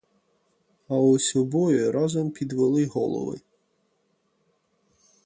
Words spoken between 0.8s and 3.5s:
Аж ось обоє разом підвели голови.